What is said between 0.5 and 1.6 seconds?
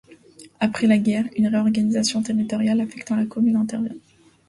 Après la guerre, une